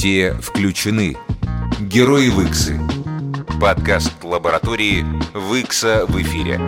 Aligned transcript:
Все 0.00 0.32
включены. 0.40 1.14
Герои 1.78 2.30
Виксы. 2.30 2.80
Подкаст 3.60 4.24
лаборатории 4.24 5.04
Викса 5.34 6.06
в 6.06 6.18
эфире. 6.22 6.58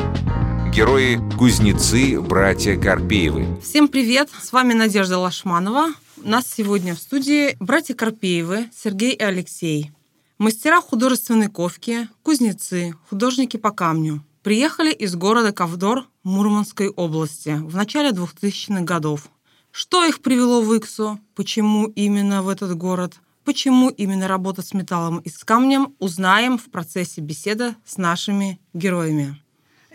Герои– 0.70 1.18
кузнецы, 1.38 2.20
братья 2.20 2.78
Карпеевы. 2.78 3.58
Всем 3.62 3.88
привет! 3.88 4.28
С 4.38 4.52
вами 4.52 4.74
Надежда 4.74 5.16
Лашманова. 5.16 5.94
У 6.22 6.28
нас 6.28 6.44
сегодня 6.46 6.94
в 6.94 6.98
студии 6.98 7.56
братья 7.58 7.94
Карпеевы, 7.94 8.68
Сергей 8.70 9.14
и 9.14 9.22
Алексей. 9.22 9.92
Мастера 10.36 10.82
художественной 10.82 11.48
ковки, 11.48 12.10
кузнецы, 12.22 12.92
художники 13.08 13.56
по 13.56 13.70
камню. 13.70 14.22
Приехали 14.42 14.92
из 14.92 15.16
города 15.16 15.52
Ковдор 15.52 16.04
Мурманской 16.22 16.90
области 16.90 17.58
в 17.62 17.74
начале 17.76 18.10
2000-х 18.10 18.82
годов. 18.82 19.30
Что 19.72 20.04
их 20.04 20.20
привело 20.20 20.60
в 20.60 20.72
Иксу? 20.74 21.18
Почему 21.34 21.86
именно 21.86 22.42
в 22.42 22.50
этот 22.50 22.76
город? 22.76 23.14
Почему 23.42 23.88
именно 23.88 24.28
работа 24.28 24.60
с 24.60 24.74
металлом 24.74 25.20
и 25.20 25.30
с 25.30 25.44
камнем, 25.44 25.94
узнаем 25.98 26.58
в 26.58 26.70
процессе 26.70 27.22
беседы 27.22 27.74
с 27.86 27.96
нашими 27.96 28.60
героями. 28.74 29.42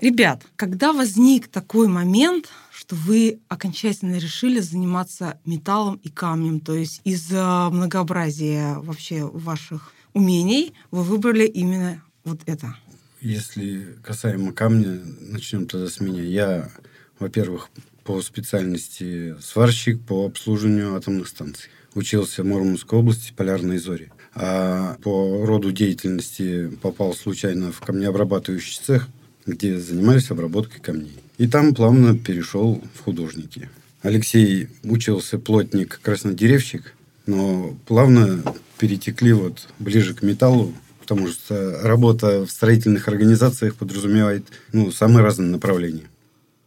Ребят, 0.01 0.43
когда 0.55 0.93
возник 0.93 1.47
такой 1.47 1.87
момент, 1.87 2.49
что 2.71 2.95
вы 2.95 3.39
окончательно 3.49 4.17
решили 4.17 4.59
заниматься 4.61 5.39
металлом 5.45 5.99
и 6.03 6.09
камнем, 6.09 6.59
то 6.59 6.73
есть 6.73 7.01
из-за 7.03 7.69
многообразия 7.71 8.79
вообще 8.79 9.25
ваших 9.25 9.93
умений 10.13 10.73
вы 10.89 11.03
выбрали 11.03 11.45
именно 11.45 12.01
вот 12.23 12.41
это? 12.47 12.75
Если 13.21 13.95
касаемо 14.03 14.53
камня, 14.53 15.01
начнем 15.19 15.67
тогда 15.67 15.87
с 15.87 15.99
меня. 15.99 16.23
Я, 16.23 16.71
во-первых, 17.19 17.69
по 18.07 18.21
специальности 18.21 19.35
сварщик 19.41 19.99
по 20.01 20.25
обслуживанию 20.25 20.95
атомных 20.95 21.27
станций. 21.27 21.69
Учился 21.93 22.41
в 22.41 22.45
Мурманской 22.45 22.97
области, 22.97 23.33
Полярной 23.35 23.79
Зори. 23.79 24.09
А 24.33 24.95
по 25.03 25.45
роду 25.45 25.73
деятельности 25.73 26.69
попал 26.81 27.13
случайно 27.13 27.73
в 27.73 27.81
камнеобрабатывающий 27.81 28.79
цех, 28.81 29.09
где 29.45 29.77
занимались 29.77 30.31
обработкой 30.31 30.79
камней. 30.79 31.19
И 31.37 31.47
там 31.47 31.75
плавно 31.75 32.17
перешел 32.17 32.81
в 32.95 33.03
художники. 33.03 33.69
Алексей 34.03 34.69
учился 34.83 35.37
плотник-краснодеревщик, 35.37 36.93
но 37.25 37.75
плавно 37.87 38.41
перетекли 38.79 39.33
вот 39.33 39.67
ближе 39.79 40.13
к 40.13 40.21
металлу, 40.21 40.73
потому 41.01 41.27
что 41.27 41.81
работа 41.83 42.45
в 42.45 42.51
строительных 42.51 43.09
организациях 43.09 43.75
подразумевает 43.75 44.45
ну, 44.71 44.91
самые 44.91 45.23
разные 45.23 45.49
направления 45.49 46.07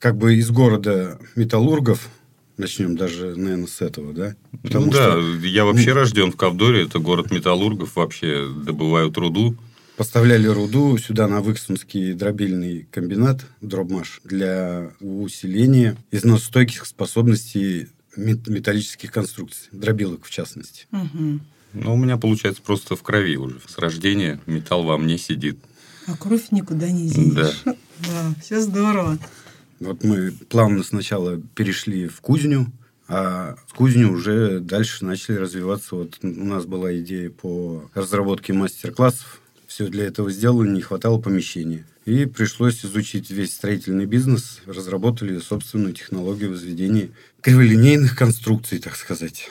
как 0.01 0.17
бы 0.17 0.35
из 0.35 0.51
города 0.51 1.21
металлургов, 1.37 2.09
начнем 2.57 2.97
даже, 2.97 3.37
наверное, 3.37 3.67
с 3.67 3.81
этого, 3.81 4.13
да? 4.13 4.35
Потому 4.63 4.87
ну 4.87 4.93
что... 4.93 5.21
да, 5.21 5.47
я 5.47 5.65
вообще 5.65 5.93
рожден 5.93 6.33
в 6.33 6.37
Ковдоре, 6.37 6.85
это 6.85 6.99
город 6.99 7.31
металлургов, 7.31 7.95
вообще 7.95 8.49
добывают 8.65 9.17
руду. 9.19 9.55
Поставляли 9.97 10.47
руду 10.47 10.97
сюда 10.97 11.29
на 11.29 11.43
Выксунский 11.43 12.15
дробильный 12.15 12.89
комбинат, 12.91 13.45
дробмаш, 13.61 14.23
для 14.25 14.93
усиления 15.01 15.97
износостойких 16.11 16.87
способностей 16.87 17.89
металлических 18.17 19.13
конструкций, 19.13 19.69
дробилок 19.71 20.25
в 20.25 20.31
частности. 20.31 20.87
Угу. 20.93 21.41
Ну, 21.75 21.95
у 21.95 21.97
меня 21.97 22.17
получается 22.17 22.63
просто 22.63 22.97
в 22.97 23.03
крови 23.03 23.37
уже. 23.37 23.61
С 23.69 23.79
рождения 23.79 24.41
металл 24.47 24.83
во 24.83 24.97
мне 24.97 25.19
сидит. 25.19 25.59
А 26.07 26.17
кровь 26.17 26.51
никуда 26.51 26.91
не 26.91 27.09
денешь. 27.09 27.63
Да. 27.65 27.75
Да, 28.01 28.35
все 28.43 28.63
здорово. 28.63 29.19
Вот 29.81 30.05
мы 30.05 30.33
плавно 30.49 30.83
сначала 30.83 31.41
перешли 31.55 32.07
в 32.07 32.21
кузню, 32.21 32.67
а 33.09 33.57
с 33.69 33.73
кузню 33.73 34.13
уже 34.13 34.61
дальше 34.61 35.05
начали 35.05 35.37
развиваться. 35.37 35.97
Вот 35.97 36.19
у 36.23 36.29
нас 36.29 36.67
была 36.67 36.97
идея 36.99 37.31
по 37.31 37.91
разработке 37.95 38.53
мастер-классов. 38.53 39.41
Все 39.67 39.89
для 39.89 40.05
этого 40.05 40.31
сделали, 40.31 40.69
не 40.69 40.83
хватало 40.83 41.19
помещения. 41.19 41.87
И 42.05 42.27
пришлось 42.27 42.85
изучить 42.85 43.31
весь 43.31 43.55
строительный 43.55 44.05
бизнес. 44.05 44.61
Разработали 44.67 45.39
собственную 45.39 45.95
технологию 45.95 46.51
возведения 46.51 47.11
криволинейных 47.41 48.17
конструкций, 48.17 48.79
так 48.79 48.97
сказать. 48.97 49.49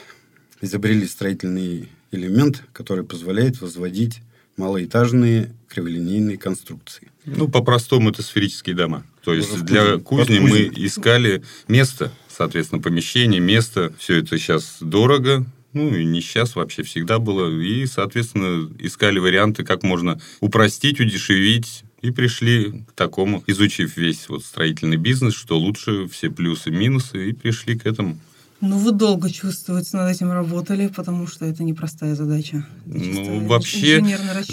Изобрели 0.61 1.07
строительный 1.07 1.89
элемент, 2.11 2.63
который 2.71 3.03
позволяет 3.03 3.61
возводить 3.61 4.21
малоэтажные 4.57 5.53
криволинейные 5.69 6.37
конструкции. 6.37 7.09
Ну, 7.25 7.47
по-простому, 7.47 8.09
это 8.09 8.21
сферические 8.21 8.75
дома. 8.75 9.05
То 9.23 9.33
есть 9.33 9.63
для 9.63 9.97
кузни 9.97 10.39
мы 10.39 10.71
искали 10.75 11.43
место, 11.67 12.11
соответственно, 12.27 12.81
помещение, 12.81 13.39
место. 13.39 13.93
Все 13.99 14.17
это 14.17 14.37
сейчас 14.37 14.77
дорого, 14.79 15.45
ну, 15.73 15.93
и 15.93 16.03
не 16.03 16.21
сейчас, 16.21 16.55
вообще 16.55 16.83
всегда 16.83 17.19
было. 17.19 17.49
И, 17.61 17.85
соответственно, 17.85 18.69
искали 18.79 19.19
варианты, 19.19 19.63
как 19.63 19.83
можно 19.83 20.19
упростить, 20.39 20.99
удешевить. 20.99 21.83
И 22.01 22.11
пришли 22.11 22.85
к 22.87 22.93
такому, 22.93 23.43
изучив 23.45 23.97
весь 23.97 24.29
вот 24.29 24.45
строительный 24.45 24.95
бизнес, 24.95 25.33
что 25.33 25.59
лучше 25.59 26.07
все 26.07 26.29
плюсы, 26.29 26.71
минусы, 26.71 27.29
и 27.29 27.33
пришли 27.33 27.77
к 27.77 27.85
этому. 27.85 28.17
Ну, 28.61 28.77
вы 28.77 28.91
долго 28.93 29.29
чувствуете, 29.29 29.97
над 29.97 30.15
этим 30.15 30.31
работали, 30.31 30.87
потому 30.87 31.27
что 31.27 31.45
это 31.45 31.63
непростая 31.63 32.15
задача. 32.15 32.65
ну, 32.85 33.45
вообще, 33.47 34.01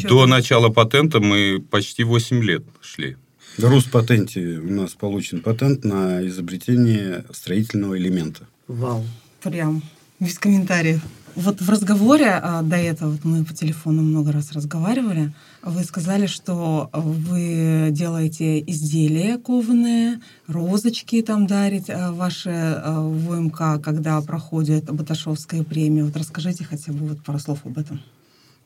до 0.09 0.27
начала 0.27 0.71
патента 0.71 1.21
мы 1.21 1.65
почти 1.71 2.03
8 2.03 2.43
лет 2.43 2.65
шли. 2.81 3.17
В 3.59 3.65
Руспатенте 3.65 4.59
у 4.59 4.71
нас 4.71 4.93
получен 4.93 5.41
патент 5.41 5.83
на 5.83 6.27
изобретение 6.27 7.25
строительного 7.33 7.97
элемента. 7.97 8.43
Вау. 8.69 9.03
Прям 9.43 9.83
без 10.21 10.39
комментариев. 10.39 11.01
Вот 11.37 11.61
в 11.63 11.69
разговоре 11.69 12.31
а, 12.31 12.63
до 12.63 12.77
этого, 12.77 13.13
вот 13.13 13.25
мы 13.25 13.45
по 13.45 13.55
телефону 13.55 14.03
много 14.03 14.33
раз 14.33 14.53
разговаривали, 14.53 15.35
вы 15.63 15.85
сказали, 15.85 16.27
что 16.27 16.91
вы 16.93 17.89
делаете 17.91 18.61
изделия 18.61 19.37
кованые, 19.37 20.21
розочки 20.47 21.21
там 21.23 21.47
дарить 21.47 21.91
а, 21.91 22.13
ваши 22.13 22.51
а, 22.51 23.01
ВМК, 23.01 23.83
когда 23.83 24.21
проходит 24.23 24.85
Баташовская 24.85 25.63
премия. 25.63 26.05
Вот 26.05 26.17
расскажите 26.17 26.65
хотя 26.65 26.93
бы 26.93 27.09
вот 27.09 27.23
пару 27.23 27.39
слов 27.39 27.61
об 27.65 27.79
этом. 27.79 28.01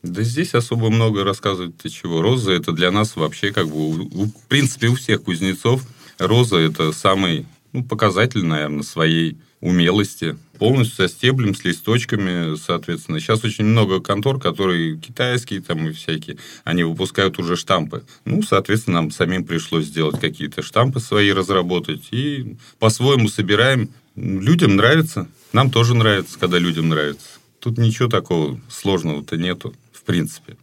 Да 0.03 0.23
здесь 0.23 0.55
особо 0.55 0.91
много 0.91 1.25
рассказывать 1.25 1.77
ты 1.77 1.91
чего. 1.91 2.23
Роза 2.23 2.53
это 2.53 2.73
для 2.73 2.91
нас 2.91 3.17
вообще 3.17 3.53
как 3.53 3.69
бы, 3.69 4.05
в 4.05 4.47
принципе, 4.49 4.89
у 4.89 4.95
всех 4.95 5.23
кузнецов 5.23 5.83
роза 6.19 6.57
это 6.59 6.93
самый 6.93 7.47
ну, 7.73 7.85
показатель, 7.85 8.45
наверное, 8.45 8.83
своей 8.83 9.39
умелости. 9.61 10.39
Полностью 10.59 10.97
со 10.97 11.09
стеблем, 11.09 11.55
с 11.55 11.65
листочками, 11.65 12.57
соответственно. 12.57 13.21
Сейчас 13.21 13.45
очень 13.45 13.65
много 13.65 14.01
контор, 14.01 14.39
которые 14.39 14.99
китайские 14.99 15.61
там 15.61 15.89
и 15.89 15.93
всякие, 15.93 16.39
они 16.65 16.83
выпускают 16.83 17.39
уже 17.39 17.57
штампы. 17.57 18.05
Ну, 18.25 18.43
соответственно, 18.43 19.03
нам 19.03 19.11
самим 19.11 19.45
пришлось 19.45 19.87
сделать 19.87 20.21
какие-то 20.21 20.63
штампы 20.63 21.01
свои 21.01 21.33
разработать. 21.33 22.09
И 22.11 22.57
по-своему 22.79 23.29
собираем. 23.29 23.91
Людям 24.17 24.77
нравится. 24.77 25.29
Нам 25.53 25.71
тоже 25.71 25.95
нравится, 25.95 26.39
когда 26.39 26.59
людям 26.59 26.89
нравится. 26.89 27.27
Тут 27.61 27.79
ничего 27.79 28.09
такого 28.09 28.61
сложного-то 28.69 29.37
нету 29.37 29.75
в 30.01 30.05
принципе? 30.05 30.57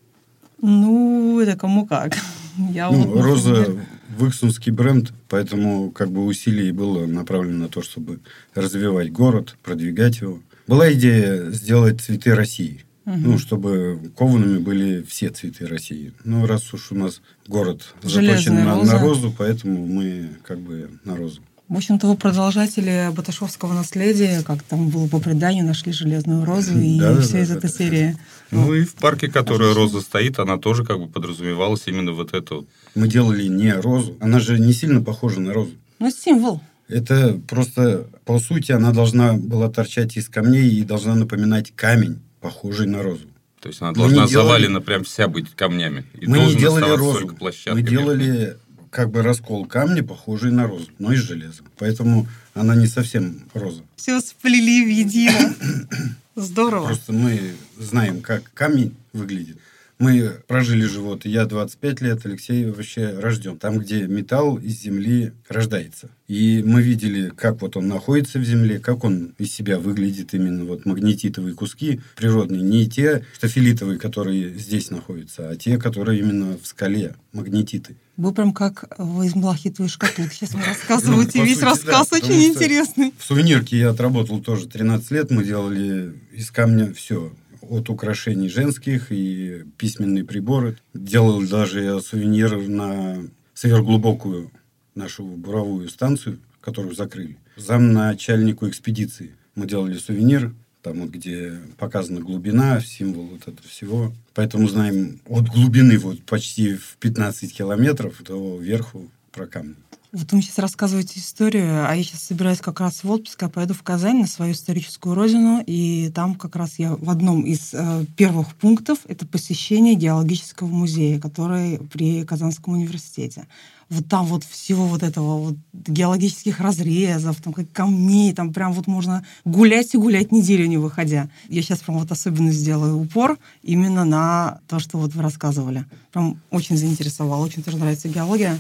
Ну, 0.62 1.40
это 1.40 1.56
кому 1.56 1.86
как. 1.86 2.18
Я 2.74 2.90
ну, 2.90 3.04
вот, 3.04 3.22
Роза 3.22 3.78
Выксунский 4.18 4.72
бренд, 4.72 5.14
поэтому 5.30 5.92
как 5.92 6.10
бы 6.10 6.26
усилий 6.26 6.72
было 6.72 7.06
направлено 7.06 7.66
на 7.66 7.70
то, 7.70 7.82
чтобы 7.82 8.20
развивать 8.56 9.12
город, 9.12 9.56
продвигать 9.64 10.22
его. 10.22 10.42
Была 10.66 10.92
идея 10.94 11.52
сделать 11.52 12.02
цветы 12.02 12.34
России. 12.34 12.84
Угу. 13.06 13.16
Ну, 13.20 13.38
чтобы 13.38 14.12
коваными 14.18 14.58
были 14.58 15.02
все 15.04 15.30
цветы 15.30 15.66
России. 15.66 16.14
Ну, 16.26 16.46
раз 16.46 16.74
уж 16.74 16.92
у 16.92 16.96
нас 16.96 17.22
город 17.48 17.94
заточен 18.04 18.56
на, 18.56 18.84
на 18.84 19.00
розу, 19.00 19.34
поэтому 19.38 19.86
мы 19.86 20.32
как 20.44 20.60
бы 20.60 20.90
на 21.06 21.16
розу. 21.16 21.42
В 21.70 21.76
общем-то, 21.76 22.08
вы 22.08 22.16
продолжатели 22.16 23.10
Баташовского 23.14 23.74
наследия, 23.74 24.42
как 24.42 24.64
там 24.64 24.88
было 24.90 25.08
по 25.08 25.20
преданию, 25.20 25.66
нашли 25.66 25.92
железную 25.92 26.46
розу 26.46 26.80
и 26.80 26.98
да, 26.98 27.20
вся 27.20 27.34
да, 27.34 27.40
из 27.42 27.50
да, 27.50 27.56
этой 27.56 27.70
да. 27.70 27.78
серии. 27.78 28.18
Ну 28.52 28.74
и 28.74 28.86
в 28.86 28.96
парке, 28.96 29.28
которая 29.28 29.74
роза 29.74 30.00
стоит, 30.00 30.40
она 30.40 30.58
тоже 30.58 30.86
как 30.86 30.98
бы 30.98 31.08
подразумевалась 31.08 31.84
именно 31.88 32.14
вот 32.14 32.34
это 32.34 32.56
вот. 32.56 32.68
Мы 32.96 33.10
делали 33.10 33.48
не 33.48 33.74
розу, 33.74 34.16
она 34.22 34.40
же 34.40 34.58
не 34.60 34.72
сильно 34.72 35.02
похожа 35.02 35.42
на 35.42 35.52
розу. 35.52 35.72
Ну, 36.00 36.10
символ. 36.10 36.62
Это 36.88 37.38
просто, 37.50 38.08
по 38.24 38.40
сути, 38.40 38.72
она 38.72 38.92
должна 38.92 39.34
была 39.34 39.70
торчать 39.70 40.16
из 40.16 40.30
камней 40.30 40.70
и 40.70 40.84
должна 40.84 41.16
напоминать 41.16 41.74
камень, 41.76 42.22
похожий 42.40 42.88
на 42.88 43.04
розу. 43.04 43.26
То 43.60 43.68
есть 43.68 43.82
она 43.82 43.92
должна 43.92 44.28
завалена 44.28 44.68
делали... 44.68 44.84
прям 44.84 45.04
вся 45.04 45.28
быть 45.28 45.50
камнями. 45.54 46.06
И 46.14 46.28
мы 46.28 46.40
не 46.46 46.56
делали 46.56 46.96
розу. 46.96 47.30
Мы 47.74 47.82
делали 47.82 48.56
как 48.98 49.12
бы 49.12 49.22
раскол 49.22 49.68
камня, 49.68 50.04
похожий 50.04 50.50
на 50.50 50.66
розу, 50.66 50.88
но 50.98 51.14
из 51.14 51.20
железа. 51.20 51.62
Поэтому 51.78 52.28
она 52.56 52.76
не 52.76 52.88
совсем 52.88 53.44
роза. 53.54 53.84
Все 53.96 54.20
сплели 54.22 54.84
в 54.84 54.90
едино. 54.90 55.54
Здорово. 56.36 56.88
Просто 56.88 57.14
мы 57.14 57.40
знаем, 57.78 58.22
как 58.22 58.52
камень 58.56 58.96
выглядит. 59.14 59.58
Мы 60.00 60.40
прожили 60.48 60.86
живот. 60.86 61.26
Я 61.26 61.46
25 61.46 62.02
лет, 62.02 62.26
Алексей 62.26 62.66
вообще 62.66 63.20
рожден. 63.20 63.60
Там, 63.60 63.78
где 63.78 64.08
металл 64.08 64.58
из 64.58 64.82
земли 64.82 65.32
рождается. 65.48 66.10
И 66.28 66.64
мы 66.66 66.82
видели, 66.82 67.30
как 67.30 67.62
вот 67.62 67.78
он 67.78 67.88
находится 67.88 68.40
в 68.40 68.44
земле, 68.44 68.80
как 68.80 69.04
он 69.04 69.36
из 69.38 69.54
себя 69.54 69.78
выглядит 69.78 70.34
именно 70.34 70.66
вот 70.66 70.86
магнетитовые 70.86 71.54
куски 71.54 72.02
природные. 72.16 72.64
Не 72.64 72.90
те 72.90 73.24
стафилитовые, 73.36 74.00
которые 74.00 74.58
здесь 74.58 74.90
находятся, 74.90 75.50
а 75.50 75.56
те, 75.56 75.78
которые 75.78 76.20
именно 76.20 76.58
в 76.58 76.66
скале, 76.66 77.14
магнетиты. 77.32 77.96
Вы 78.18 78.34
прям 78.34 78.52
как 78.52 78.86
из 79.24 79.36
малахитовой 79.36 79.90
шкатулки 79.90 80.34
сейчас 80.34 80.56
мне 80.56 80.66
рассказываете. 80.66 81.38
Ну, 81.38 81.46
Весь 81.46 81.56
сути, 81.56 81.66
рассказ 81.66 82.10
да, 82.10 82.18
очень 82.18 82.46
интересный. 82.46 83.14
В 83.16 83.24
сувенирке 83.24 83.78
я 83.78 83.92
отработал 83.92 84.42
тоже 84.42 84.68
13 84.68 85.12
лет. 85.12 85.30
Мы 85.30 85.44
делали 85.44 86.14
из 86.34 86.50
камня 86.50 86.92
все. 86.94 87.32
От 87.62 87.90
украшений 87.90 88.50
женских 88.50 89.12
и 89.12 89.64
письменные 89.78 90.24
приборы. 90.24 90.78
Делал 90.96 91.42
даже 91.44 91.84
я 91.84 92.00
сувенир 92.00 92.58
на 92.68 93.18
сверхглубокую 93.54 94.52
нашу 94.96 95.24
буровую 95.24 95.88
станцию, 95.88 96.40
которую 96.60 96.96
закрыли. 96.96 97.38
Замначальнику 97.56 98.68
экспедиции. 98.68 99.36
Мы 99.54 99.68
делали 99.68 99.98
сувенир, 99.98 100.56
там 100.88 101.02
вот 101.02 101.10
где 101.10 101.60
показана 101.78 102.22
глубина, 102.22 102.80
символ 102.80 103.26
вот 103.26 103.42
этого 103.42 103.68
всего. 103.68 104.14
Поэтому 104.34 104.68
знаем 104.70 105.20
от 105.28 105.50
глубины 105.50 105.98
вот 105.98 106.24
почти 106.24 106.76
в 106.76 106.96
15 107.00 107.54
километров 107.54 108.24
до 108.24 108.58
верху 108.60 109.10
про 109.34 109.48
камни. 109.48 109.76
Вот 110.14 110.32
вы 110.32 110.42
сейчас 110.42 110.60
рассказываете 110.60 111.20
историю, 111.20 111.86
а 111.86 111.94
я 111.94 112.02
сейчас 112.02 112.24
собираюсь 112.24 112.60
как 112.60 112.80
раз 112.80 113.04
в 113.04 113.12
отпуск, 113.12 113.42
я 113.42 113.50
поеду 113.50 113.74
в 113.74 113.84
Казань 113.84 114.22
на 114.22 114.28
свою 114.28 114.54
историческую 114.54 115.16
родину, 115.16 115.62
и 115.68 116.10
там 116.16 116.36
как 116.36 116.56
раз 116.56 116.80
я 116.80 116.96
в 116.96 117.10
одном 117.10 117.42
из 117.42 117.74
э, 117.74 118.06
первых 118.16 118.56
пунктов 118.56 119.00
это 119.10 119.28
посещение 119.28 119.96
геологического 119.96 120.68
музея, 120.68 121.20
который 121.20 121.80
при 121.92 122.24
Казанском 122.24 122.76
университете. 122.76 123.48
Вот 123.90 124.08
там 124.08 124.26
вот 124.28 124.46
всего 124.46 124.88
вот 124.88 125.04
этого 125.04 125.40
вот 125.40 125.56
геологических 125.74 126.62
разрезов, 126.62 127.42
там 127.42 127.52
как 127.52 127.70
камней, 127.74 128.34
там 128.34 128.54
прям 128.54 128.72
вот 128.72 128.88
можно 128.88 129.26
гулять 129.44 129.94
и 129.94 129.98
гулять 129.98 130.32
неделю 130.32 130.68
не 130.68 130.78
выходя. 130.78 131.30
Я 131.50 131.62
сейчас 131.62 131.80
прям 131.80 132.00
вот 132.00 132.10
особенно 132.10 132.52
сделаю 132.54 132.98
упор 132.98 133.38
именно 133.62 134.06
на 134.06 134.62
то, 134.70 134.80
что 134.80 134.98
вот 135.00 135.14
вы 135.14 135.22
рассказывали. 135.22 135.86
Прям 136.14 136.40
очень 136.50 136.78
заинтересовало, 136.78 137.44
очень 137.44 137.62
тоже 137.62 137.78
нравится 137.78 138.08
геология. 138.08 138.58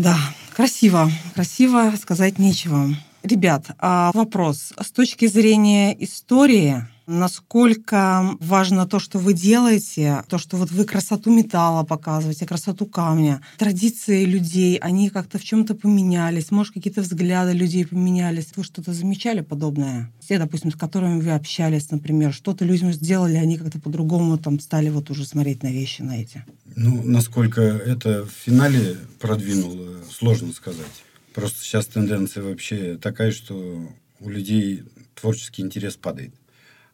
Да, 0.00 0.16
красиво. 0.56 1.10
Красиво 1.34 1.92
сказать 2.00 2.38
нечего. 2.38 2.88
Ребят, 3.22 3.66
а 3.78 4.10
вопрос. 4.14 4.72
С 4.80 4.90
точки 4.90 5.26
зрения 5.26 5.94
истории, 6.02 6.86
насколько 7.10 8.36
важно 8.40 8.86
то, 8.86 8.98
что 8.98 9.18
вы 9.18 9.34
делаете, 9.34 10.22
то, 10.28 10.38
что 10.38 10.56
вот 10.56 10.70
вы 10.70 10.84
красоту 10.84 11.30
металла 11.30 11.82
показываете, 11.84 12.46
красоту 12.46 12.86
камня, 12.86 13.42
традиции 13.58 14.24
людей, 14.24 14.76
они 14.76 15.10
как-то 15.10 15.38
в 15.38 15.44
чем-то 15.44 15.74
поменялись, 15.74 16.50
может, 16.50 16.74
какие-то 16.74 17.02
взгляды 17.02 17.52
людей 17.52 17.84
поменялись. 17.84 18.48
Вы 18.56 18.64
что-то 18.64 18.92
замечали 18.92 19.40
подобное? 19.40 20.10
Те, 20.26 20.38
допустим, 20.38 20.70
с 20.70 20.76
которыми 20.76 21.20
вы 21.20 21.30
общались, 21.32 21.90
например, 21.90 22.32
что-то 22.32 22.64
людям 22.64 22.92
сделали, 22.92 23.36
они 23.36 23.58
как-то 23.58 23.80
по-другому 23.80 24.38
там 24.38 24.60
стали 24.60 24.88
вот 24.88 25.10
уже 25.10 25.26
смотреть 25.26 25.62
на 25.62 25.72
вещи, 25.72 26.02
на 26.02 26.20
эти. 26.20 26.44
Ну, 26.76 27.02
насколько 27.02 27.60
это 27.60 28.24
в 28.24 28.30
финале 28.30 28.96
продвинуло, 29.18 29.96
сложно 30.10 30.52
сказать. 30.52 30.86
Просто 31.34 31.62
сейчас 31.62 31.86
тенденция 31.86 32.42
вообще 32.42 32.96
такая, 32.96 33.32
что 33.32 33.88
у 34.20 34.28
людей 34.28 34.84
творческий 35.14 35.62
интерес 35.62 35.96
падает. 35.96 36.32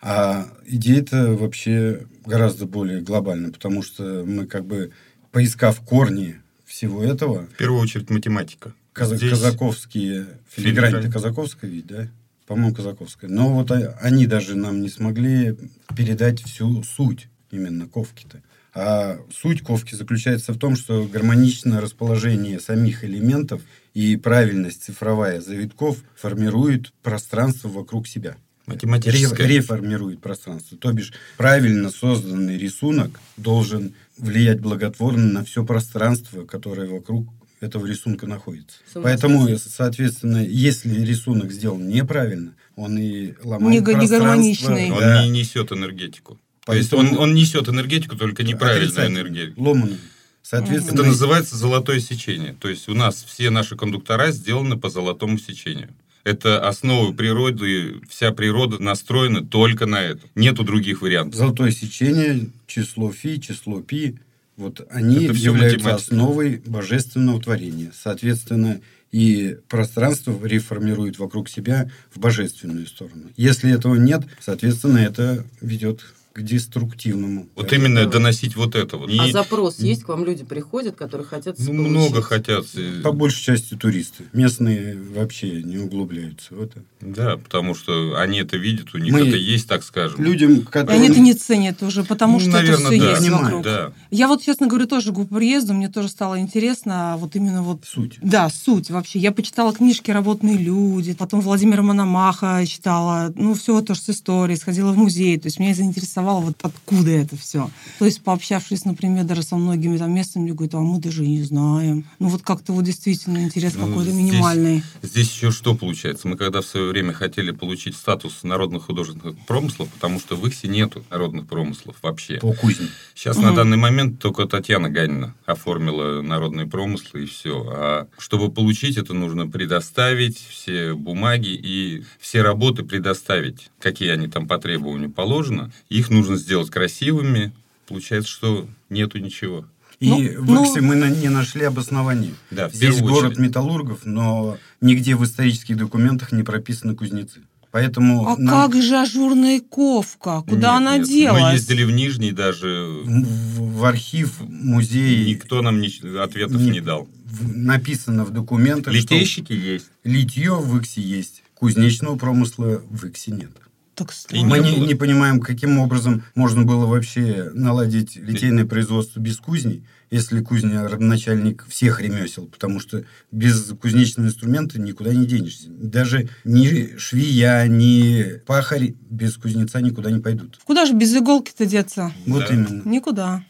А 0.08 0.46
идея-то 0.64 1.32
вообще 1.34 2.06
гораздо 2.24 2.66
более 2.66 3.00
глобальна, 3.00 3.50
потому 3.50 3.82
что 3.82 4.22
мы 4.24 4.46
как 4.46 4.64
бы, 4.64 4.92
поискав 5.32 5.80
корни 5.80 6.36
всего 6.64 7.02
этого... 7.02 7.46
В 7.46 7.56
первую 7.56 7.80
очередь 7.82 8.08
математика. 8.08 8.72
Каза- 8.92 9.16
Здесь 9.16 9.30
Казаковские... 9.30 10.26
Филигрань 10.48 10.90
Филигрань. 10.90 11.04
это 11.06 11.12
Казаковская 11.12 11.68
ведь, 11.68 11.86
да? 11.88 12.08
По-моему, 12.46 12.72
Казаковская. 12.72 13.28
Но 13.28 13.52
вот 13.52 13.72
они 13.72 14.28
даже 14.28 14.54
нам 14.54 14.80
не 14.80 14.90
смогли 14.90 15.56
передать 15.96 16.40
всю 16.40 16.84
суть 16.84 17.26
именно 17.50 17.88
ковки-то. 17.88 18.42
А 18.74 19.18
суть 19.34 19.62
ковки 19.62 19.96
заключается 19.96 20.52
в 20.52 20.58
том, 20.58 20.76
что 20.76 21.04
гармоничное 21.12 21.80
расположение 21.80 22.60
самих 22.60 23.02
элементов 23.02 23.60
и 23.92 24.16
правильность 24.16 24.84
цифровая 24.84 25.40
завитков 25.40 26.04
формирует 26.14 26.92
пространство 27.02 27.66
вокруг 27.66 28.06
себя. 28.06 28.36
Математическая. 28.66 29.46
Ре- 29.46 29.56
реформирует 29.56 30.20
пространство. 30.20 30.76
То 30.78 30.92
бишь, 30.92 31.12
правильно 31.36 31.90
созданный 31.90 32.58
рисунок 32.58 33.20
должен 33.36 33.94
влиять 34.18 34.60
благотворно 34.60 35.24
на 35.32 35.44
все 35.44 35.64
пространство, 35.64 36.44
которое 36.44 36.88
вокруг 36.88 37.28
этого 37.60 37.86
рисунка 37.86 38.26
находится. 38.26 38.78
Поэтому, 38.94 39.48
соответственно, 39.58 40.44
если 40.44 41.00
рисунок 41.04 41.52
сделан 41.52 41.88
неправильно, 41.88 42.54
он 42.76 42.98
и 42.98 43.34
ломает 43.42 43.70
Не 43.72 43.78
не 43.78 43.82
пространство. 43.84 44.18
гармоничный. 44.18 44.90
Он 44.90 45.00
Да. 45.00 45.24
не 45.24 45.30
несет 45.30 45.72
энергетику. 45.72 46.38
То 46.66 46.74
есть 46.74 46.90
Поэтому- 46.90 47.14
он, 47.18 47.30
он 47.30 47.34
несет 47.34 47.68
энергетику, 47.68 48.16
только 48.16 48.42
неправильную 48.42 49.06
энергетику. 49.06 49.62
Ломаную. 49.62 49.98
Соответственно, 50.42 51.00
Это 51.00 51.08
называется 51.08 51.56
золотое 51.56 51.98
сечение. 52.00 52.54
То 52.60 52.68
есть 52.68 52.88
у 52.88 52.94
нас 52.94 53.24
все 53.26 53.50
наши 53.50 53.74
кондуктора 53.76 54.30
сделаны 54.32 54.76
по 54.76 54.90
золотому 54.90 55.38
сечению. 55.38 55.88
Это 56.26 56.66
основа 56.66 57.12
природы, 57.12 58.00
вся 58.08 58.32
природа 58.32 58.82
настроена 58.82 59.46
только 59.46 59.86
на 59.86 60.02
это. 60.02 60.22
Нету 60.34 60.64
других 60.64 61.00
вариантов. 61.00 61.38
золотое 61.38 61.70
сечение, 61.70 62.48
число 62.66 63.12
фи, 63.12 63.40
число 63.40 63.80
пи, 63.80 64.16
вот 64.56 64.84
они 64.90 65.26
Это 65.26 65.34
являются 65.34 65.78
математика. 65.78 65.94
основой 65.94 66.62
божественного 66.66 67.40
творения. 67.40 67.92
Соответственно, 67.96 68.80
и 69.12 69.56
пространство 69.68 70.36
реформирует 70.44 71.20
вокруг 71.20 71.48
себя 71.48 71.88
в 72.12 72.18
божественную 72.18 72.88
сторону. 72.88 73.30
Если 73.36 73.72
этого 73.72 73.94
нет, 73.94 74.24
соответственно, 74.40 74.98
это 74.98 75.44
ведет 75.60 76.00
к 76.36 76.42
деструктивному. 76.42 77.48
Вот 77.56 77.72
именно 77.72 78.04
доносить 78.06 78.56
вот 78.56 78.74
это 78.74 78.98
вот. 78.98 79.08
А 79.08 79.26
И, 79.26 79.32
запрос 79.32 79.78
есть? 79.78 80.02
К 80.04 80.08
вам 80.08 80.22
люди 80.24 80.44
приходят, 80.44 80.94
которые 80.94 81.26
хотят 81.26 81.58
ну, 81.58 81.66
получить? 81.66 81.90
много 81.90 82.20
хотят. 82.20 82.66
По 83.02 83.12
большей 83.12 83.42
части 83.42 83.74
туристы. 83.74 84.24
Местные 84.34 84.98
вообще 85.14 85.62
не 85.62 85.78
углубляются 85.78 86.54
в 86.54 86.62
это. 86.62 86.82
Да, 87.00 87.38
потому 87.38 87.74
что 87.74 88.18
они 88.18 88.38
это 88.38 88.58
видят, 88.58 88.94
у 88.94 88.98
них 88.98 89.14
Мы 89.14 89.28
это 89.28 89.36
есть, 89.36 89.66
так 89.66 89.82
скажем. 89.82 90.22
Людям, 90.22 90.56
И 90.56 90.60
которым... 90.62 91.00
они 91.00 91.08
это 91.08 91.20
не 91.20 91.32
ценят 91.32 91.82
уже, 91.82 92.04
потому 92.04 92.34
Ну, 92.34 92.40
что 92.40 92.50
наверное, 92.50 92.86
это 92.86 92.86
все 92.90 93.00
да. 93.00 93.10
есть 93.10 93.20
Понимаю, 93.22 93.44
вокруг. 93.44 93.62
Да. 93.64 93.92
Я 94.10 94.28
вот, 94.28 94.42
честно 94.42 94.66
говоря, 94.66 94.86
тоже 94.86 95.14
к 95.14 95.24
приезду, 95.26 95.72
мне 95.72 95.88
тоже 95.88 96.08
стало 96.08 96.38
интересно, 96.38 97.16
вот 97.18 97.34
именно 97.34 97.62
вот 97.62 97.80
Суть. 97.86 98.18
Да, 98.20 98.50
суть 98.50 98.90
вообще. 98.90 99.18
Я 99.20 99.32
почитала 99.32 99.72
книжки 99.72 100.10
«Работные 100.10 100.58
люди», 100.58 101.14
потом 101.14 101.40
Владимира 101.40 101.82
Мономаха 101.82 102.62
читала, 102.66 103.32
ну, 103.34 103.54
все 103.54 103.80
тоже 103.80 104.00
с 104.00 104.10
историей, 104.10 104.58
сходила 104.58 104.92
в 104.92 104.98
музей. 104.98 105.38
То 105.38 105.46
есть 105.46 105.58
меня 105.58 105.74
заинтересовало 105.74 106.25
вот 106.34 106.56
откуда 106.62 107.10
это 107.10 107.36
все. 107.36 107.70
То 107.98 108.04
есть 108.04 108.22
пообщавшись, 108.22 108.84
например, 108.84 109.24
даже 109.24 109.42
со 109.42 109.56
многими 109.56 109.96
там 109.96 110.12
местными, 110.14 110.50
говорят, 110.50 110.74
а 110.74 110.80
мы 110.80 110.98
даже 111.00 111.24
и 111.24 111.28
не 111.28 111.42
знаем. 111.42 112.04
Ну, 112.18 112.28
вот 112.28 112.42
как-то 112.42 112.72
вот 112.72 112.84
действительно 112.84 113.38
интерес 113.42 113.74
Ну, 113.74 113.86
какой-то 113.86 114.10
здесь- 114.10 114.32
минимальный. 114.32 114.82
Здесь 115.02 115.32
еще 115.34 115.50
что 115.50 115.74
получается? 115.74 116.28
Мы 116.28 116.36
когда 116.36 116.60
в 116.60 116.66
свое 116.66 116.88
время 116.90 117.12
хотели 117.12 117.50
получить 117.50 117.96
статус 117.96 118.42
народных 118.42 118.84
художественных 118.86 119.36
промыслов, 119.46 119.88
потому 119.90 120.20
что 120.20 120.36
в 120.36 120.46
Ихсе 120.46 120.68
нету 120.68 121.04
народных 121.10 121.46
промыслов 121.46 121.96
вообще. 122.02 122.38
По 122.38 122.52
кузне. 122.52 122.88
Сейчас 123.14 123.36
Мгм. 123.36 123.46
на 123.46 123.54
данный 123.54 123.76
момент 123.76 124.18
только 124.20 124.46
Татьяна 124.46 124.90
Ганина 124.90 125.34
оформила 125.46 126.22
народные 126.22 126.66
промыслы 126.66 127.22
и 127.24 127.26
все. 127.26 127.64
А 127.68 128.06
чтобы 128.18 128.50
получить 128.50 128.96
это, 128.96 129.14
нужно 129.14 129.46
предоставить 129.46 130.38
все 130.38 130.94
бумаги 130.94 131.48
и 131.48 132.04
все 132.20 132.42
работы 132.42 132.82
предоставить, 132.82 133.70
какие 133.78 134.10
они 134.10 134.28
там 134.28 134.46
по 134.48 134.58
требованию 134.58 135.10
положено. 135.10 135.70
Их 135.88 136.10
нужно 136.16 136.36
сделать 136.36 136.70
красивыми. 136.70 137.52
Получается, 137.88 138.30
что 138.30 138.68
нету 138.90 139.18
ничего. 139.18 139.66
И 140.00 140.08
Ну, 140.10 140.42
в 140.42 140.50
ну- 140.50 140.64
Иксе 140.64 140.80
мы 140.80 140.94
на- 140.96 141.08
не 141.08 141.28
нашли 141.28 141.64
обоснования. 141.64 142.34
Да, 142.50 142.68
Здесь 142.68 143.00
город 143.00 143.38
металлургов, 143.38 144.00
но 144.04 144.58
нигде 144.80 145.14
в 145.16 145.24
исторических 145.24 145.76
документах 145.76 146.32
не 146.32 146.42
прописаны 146.42 146.94
кузнецы. 146.94 147.40
Поэтому 147.70 148.26
А 148.28 148.36
нам 148.38 148.70
как 148.72 148.82
же 148.82 148.96
ажурная 148.96 149.60
ковка? 149.60 150.42
Куда 150.42 150.54
Нет, 150.56 150.64
она 150.78 150.98
нет. 150.98 151.08
делась? 151.08 151.42
Мы 151.42 151.52
ездили 151.52 151.84
в 151.84 151.90
Нижний, 151.90 152.32
даже 152.32 152.88
в, 153.04 153.78
в 153.78 153.84
архив, 153.84 154.40
музей 154.40 155.26
никто 155.30 155.62
нам 155.62 155.80
ни- 155.80 156.18
ответов 156.18 156.60
не- 156.60 156.70
не 156.70 156.80
дал. 156.80 157.08
в- 157.26 157.56
написано 157.56 158.24
в 158.24 158.30
документах, 158.30 158.94
Литейщики 158.94 159.52
есть. 159.52 159.86
что 159.86 160.08
литье 160.10 160.54
в 160.56 160.78
Иксе 160.78 161.00
есть, 161.02 161.42
кузнечного 161.54 162.16
промысла 162.16 162.82
в 162.88 163.04
Иксе 163.06 163.32
нет. 163.32 163.50
Так 163.96 164.12
И 164.12 164.14
странно. 164.14 164.46
Мы 164.46 164.58
не 164.60 164.76
не, 164.88 164.94
понимаем, 164.94 165.40
каким 165.40 165.78
образом 165.78 166.22
можно 166.34 166.62
было 166.64 166.84
вообще 166.86 167.50
наладить 167.54 168.14
литейное 168.16 168.66
производство 168.66 169.20
без 169.20 169.38
кузни, 169.38 169.84
если 170.10 170.42
кузня 170.42 170.86
родоначальник 170.86 171.64
всех 171.66 172.00
ремесел, 172.02 172.46
потому 172.46 172.78
что 172.78 173.04
без 173.32 173.72
кузнечного 173.80 174.26
инструмента 174.28 174.78
никуда 174.80 175.14
не 175.14 175.24
денешься. 175.26 175.68
Даже 175.70 176.28
ни 176.44 176.96
швея, 176.98 177.66
ни 177.66 178.38
пахарь 178.46 178.94
без 179.08 179.36
кузнеца 179.38 179.80
никуда 179.80 180.10
не 180.10 180.20
пойдут. 180.20 180.60
Куда 180.64 180.84
же 180.84 180.92
без 180.92 181.16
иголки-то 181.16 181.64
деться? 181.64 182.12
Вот 182.26 182.44
Да. 182.48 182.54
именно. 182.54 182.82
Никуда. 182.84 183.44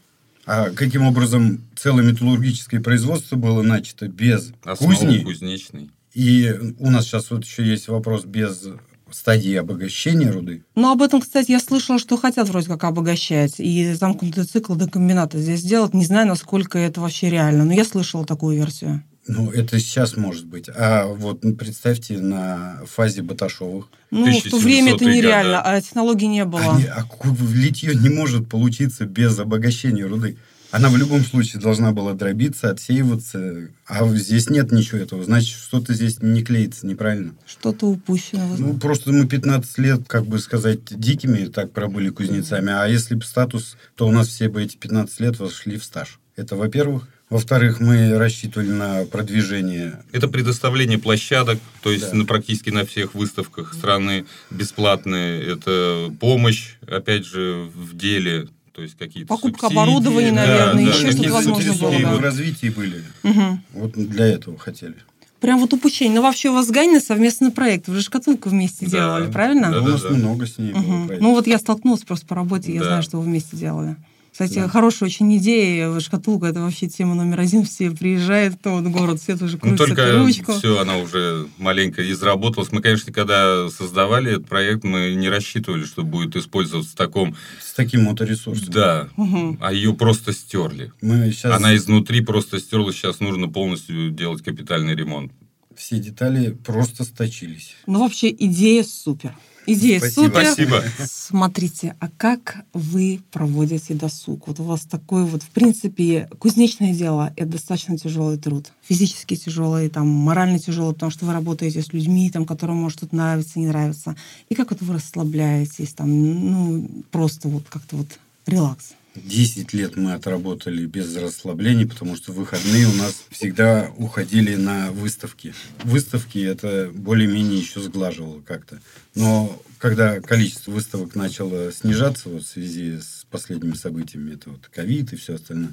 А 0.47 0.71
каким 0.71 1.03
образом 1.03 1.67
целое 1.75 2.05
металлургическое 2.05 2.81
производство 2.81 3.35
было 3.35 3.63
начато 3.63 4.07
без 4.07 4.53
Основа 4.65 4.93
кузни? 4.95 5.19
кузнечной. 5.25 5.91
И 6.15 6.55
у 6.79 6.89
нас 6.89 7.05
сейчас 7.07 7.33
вот 7.33 7.45
еще 7.45 7.67
есть 7.67 7.89
вопрос 7.89 8.25
без 8.25 8.65
стадии 9.11 9.55
обогащения 9.55 10.31
руды. 10.31 10.65
Ну, 10.75 10.91
об 10.91 11.03
этом, 11.03 11.21
кстати, 11.21 11.51
я 11.51 11.61
слышала, 11.61 11.99
что 11.99 12.17
хотят 12.17 12.49
вроде 12.49 12.69
как 12.69 12.85
обогащать 12.85 13.55
и 13.59 13.93
замкнутый 13.93 14.45
цикл 14.45 14.75
до 14.75 14.89
комбината 14.89 15.39
здесь 15.39 15.61
сделать. 15.61 15.95
Не 15.95 16.05
знаю, 16.05 16.27
насколько 16.27 16.79
это 16.79 17.01
вообще 17.01 17.31
реально, 17.31 17.65
но 17.65 17.73
я 17.73 17.85
слышала 17.85 18.25
такую 18.25 18.57
версию. 18.57 19.03
Ну, 19.29 19.51
это 19.51 19.79
сейчас 19.81 20.17
может 20.17 20.47
быть. 20.47 20.69
А 20.69 21.07
вот 21.07 21.43
ну, 21.43 21.55
представьте 21.57 22.19
на 22.19 22.81
фазе 22.87 23.23
Баташовых. 23.23 23.87
Ну, 24.11 24.27
в 24.27 24.51
то 24.51 24.59
время 24.59 24.95
это 24.95 25.05
1700-е 25.05 25.17
нереально, 25.17 25.57
года. 25.59 25.63
а 25.63 25.81
технологий 25.81 26.29
не 26.29 26.45
было. 26.45 26.77
Они- 26.77 26.85
а 26.85 27.05
литье 27.53 27.95
не 27.97 28.09
может 28.09 28.49
получиться 28.49 29.05
без 29.05 29.39
обогащения 29.39 30.05
руды. 30.05 30.37
Она 30.77 30.91
в 30.91 30.97
любом 30.97 31.25
случае 31.25 31.63
должна 31.63 31.93
была 31.93 32.13
дробиться, 32.13 32.71
отсеиваться. 32.71 33.69
А 33.87 34.07
здесь 34.15 34.51
нет 34.51 34.73
ничего 34.73 34.99
этого. 34.99 35.25
Значит, 35.25 35.57
что-то 35.57 35.95
здесь 35.95 36.21
не 36.21 36.43
клеится 36.43 36.87
неправильно. 36.87 37.35
Что-то 37.47 37.87
упущено. 37.87 38.57
Ну, 38.59 38.75
просто 38.75 39.11
мы 39.11 39.27
15 39.27 39.79
лет, 39.79 40.01
как 40.07 40.27
бы 40.27 40.39
сказать, 40.39 40.81
дикими 40.91 41.47
так 41.47 41.73
пробыли 41.73 42.11
кузнецами. 42.11 42.73
А 42.73 42.87
если 42.87 43.15
бы 43.15 43.25
статус, 43.25 43.77
то 43.97 44.07
у 44.07 44.11
нас 44.11 44.29
все 44.29 44.49
бы 44.49 44.63
эти 44.63 44.77
15 44.77 45.21
лет 45.21 45.39
вошли 45.39 45.79
в 45.79 45.85
стаж. 45.85 46.19
Это 46.37 46.57
во-первых. 46.57 47.09
Во-вторых, 47.29 47.81
мы 47.81 48.17
рассчитывали 48.19 48.69
на 48.71 49.05
продвижение 49.05 50.05
Это 50.13 50.29
предоставление 50.29 50.99
площадок, 50.99 51.59
то 51.83 51.91
есть 51.91 52.13
Да. 52.13 52.17
на, 52.19 52.25
практически 52.25 52.71
на 52.71 52.87
всех 52.87 53.15
выставках 53.17 53.75
страны 53.75 54.27
бесплатные. 54.51 55.43
Это 55.43 56.13
помощь, 56.21 56.75
опять 56.87 57.27
же, 57.27 57.69
в 57.75 57.97
деле, 57.97 58.47
то 58.77 58.83
есть 58.83 58.95
какие-то 58.99 59.29
Покупка 59.29 59.61
субсидии. 59.69 59.83
оборудования, 59.83 60.33
наверное, 60.33 60.85
да, 60.85 60.91
еще 60.93 61.07
да, 61.07 61.13
что-то 61.13 61.33
возможно 61.33 61.73
было, 61.73 61.99
да. 61.99 62.15
в 62.17 62.21
развитии 62.21 62.69
были. 62.69 63.03
Мгм. 63.23 63.63
Вот 63.73 63.93
для 63.93 64.27
этого 64.27 64.59
хотели. 64.59 64.97
Прям 65.41 65.61
вот 65.61 65.73
упущение. 65.73 66.15
Но 66.15 66.21
вообще 66.23 66.51
у 66.51 66.53
вас 66.53 66.67
с 66.67 66.71
Ганиной 66.71 67.01
совместный 67.01 67.51
проект. 67.51 67.89
Вы 67.89 67.95
же 67.97 68.03
шкатулку 68.03 68.51
вместе 68.51 68.85
Да. 68.85 68.91
делали, 68.91 69.33
правильно? 69.33 69.71
Да, 69.71 69.81
у 69.81 69.87
нас 69.89 70.03
да. 70.03 70.11
много 70.11 70.47
с 70.47 70.59
ней 70.59 70.73
было 70.75 70.81
Мгм. 70.81 71.07
проектов. 71.07 71.27
Ну 71.27 71.35
вот 71.35 71.47
я 71.47 71.59
столкнулась 71.59 72.03
просто 72.03 72.27
по 72.27 72.35
работе, 72.35 72.75
я 72.75 72.81
Да. 72.81 72.87
знаю, 72.87 73.03
что 73.03 73.17
вы 73.17 73.25
вместе 73.25 73.57
делали. 73.57 73.97
Кстати, 74.37 74.57
Да. 74.57 74.69
хорошая 74.69 75.09
очень 75.09 75.35
идея. 75.39 75.99
Шкатулка 75.99 76.49
это 76.49 76.61
вообще 76.61 76.89
тема 76.89 77.15
номер 77.15 77.41
один. 77.41 77.65
Все 77.65 77.91
приезжают, 77.91 78.61
то 78.61 78.73
вот 78.79 78.85
город, 78.93 79.19
все 79.19 79.35
тоже 79.35 79.55
Ну, 79.55 79.61
крутят 79.61 79.79
только 79.79 80.03
эту 80.03 80.19
ручку. 80.19 80.53
все, 80.53 80.79
она 80.79 80.99
уже 80.99 81.49
маленько 81.57 82.03
изработалась. 82.13 82.71
Мы, 82.71 82.83
конечно, 82.83 83.15
когда 83.15 83.71
создавали 83.71 84.33
этот 84.33 84.47
проект, 84.47 84.85
мы 84.85 85.15
не 85.15 85.31
рассчитывали, 85.31 85.85
что 85.87 86.03
будет 86.03 86.37
использоваться 86.37 86.91
в 86.93 86.95
таком... 86.97 87.35
С 87.63 87.73
таким 87.73 88.03
моторесурсом. 88.05 88.69
Да, 88.69 89.09
Мгм. 89.17 89.57
а 89.63 89.73
ее 89.73 89.95
просто 89.95 90.35
стерли. 90.35 90.93
Мы 91.01 91.33
сейчас 91.33 91.57
Она 91.57 91.75
изнутри 91.75 92.21
просто 92.21 92.59
стерлась, 92.61 92.97
сейчас 92.97 93.21
нужно 93.21 93.49
полностью 93.49 94.11
делать 94.11 94.43
капитальный 94.43 94.95
ремонт. 94.95 95.33
все 95.75 95.99
детали 95.99 96.51
просто 96.63 97.05
сточились. 97.05 97.75
Ну 97.87 98.01
вообще 98.01 98.29
идея 98.39 98.85
супер. 98.85 99.35
Идея 99.67 99.99
Спасибо. 99.99 100.25
супер. 100.25 100.47
Спасибо. 100.47 100.85
Смотрите, 101.05 101.97
а 101.99 102.09
как 102.09 102.65
вы 102.73 103.21
проводите 103.33 103.95
досуг? 103.95 104.47
Вот 104.47 104.61
у 104.61 104.65
вас 104.65 104.83
такой 104.83 105.25
вот, 105.25 105.43
в 105.43 105.49
принципе, 105.49 106.29
кузнечное 106.39 106.95
дело– 106.95 107.33
это 107.37 107.53
достаточно 107.53 107.99
тяжелый 107.99 108.39
труд. 108.39 108.71
Физически 108.83 109.35
тяжелый, 109.37 109.89
там, 109.89 110.07
морально 110.09 110.59
тяжелый, 110.59 110.95
потому 110.95 111.11
что 111.11 111.27
вы 111.27 111.33
работаете 111.33 111.83
с 111.83 111.93
людьми, 111.93 112.31
там, 112.31 112.47
которым 112.47 112.77
может 112.77 112.99
что-то 112.99 113.17
нравиться, 113.17 113.59
не 113.59 113.67
нравится. 113.67 114.17
И 114.49 114.55
как 114.55 114.71
вот 114.71 114.81
вы 114.83 114.95
расслабляетесь, 114.95 115.93
там, 115.95 116.09
ну, 116.51 116.89
просто 117.11 117.49
вот 117.49 117.65
как-то 117.69 117.97
вот 117.97 118.09
релакс. 118.47 118.93
Десять 119.25 119.73
лет 119.73 119.97
мы 119.97 120.13
отработали 120.13 120.87
без 120.87 121.17
расслаблений, 121.17 121.87
потому 121.87 122.17
что 122.17 122.33
выходные 122.33 122.87
у 122.87 122.93
нас 122.95 123.25
всегда 123.31 123.91
уходили 123.97 124.55
на 124.57 124.91
выставки. 124.93 125.55
Выставки 125.85 126.39
это 126.39 126.91
более-менее 126.95 127.59
еще 127.59 127.81
сглаживало 127.81 128.41
как-то. 128.41 128.81
Но 129.15 129.61
когда 129.79 130.21
количество 130.21 130.71
выставок 130.71 131.15
начало 131.15 131.73
снижаться 131.73 132.29
вот 132.29 132.43
в 132.43 132.49
связи 132.49 132.99
с 133.01 133.27
последними 133.31 133.75
событиями, 133.75 134.35
это 134.35 134.51
вот 134.51 134.69
ковид 134.73 135.13
и 135.13 135.17
все 135.17 135.35
остальное, 135.35 135.73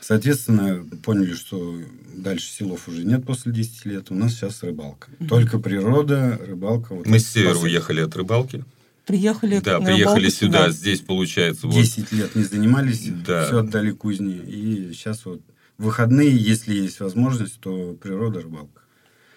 соответственно, 0.00 0.84
поняли, 1.02 1.34
что 1.34 1.80
дальше 2.14 2.46
селов 2.46 2.88
уже 2.88 3.04
нет 3.04 3.24
после 3.24 3.52
10 3.52 3.84
лет, 3.86 4.10
у 4.10 4.14
нас 4.14 4.32
сейчас 4.32 4.62
рыбалка. 4.62 5.08
Только 5.28 5.58
природа, 5.58 6.38
рыбалка. 6.44 6.94
Вот 6.94 7.06
Мы 7.06 7.18
с 7.18 7.28
севера 7.28 7.56
уехали 7.56 8.00
от 8.00 8.14
рыбалки. 8.16 8.64
Приехали 9.06 9.58
Да, 9.58 9.78
на 9.80 9.86
приехали 9.86 10.26
рыбалку 10.26 10.36
сюда. 10.36 10.70
Здесь, 10.70 11.00
получается, 11.00 11.66
вот 11.66 11.74
10 11.74 12.12
лет 12.12 12.34
не 12.36 12.44
занимались, 12.44 13.02
Да. 13.26 13.46
все 13.46 13.58
отдали 13.58 13.90
кузне. 13.90 14.36
И 14.36 14.92
сейчас 14.92 15.24
вот 15.24 15.40
выходные, 15.78 16.36
если 16.36 16.74
есть 16.74 17.00
возможность, 17.00 17.58
то 17.60 17.94
природа, 17.94 18.42
рыбалка. 18.42 18.82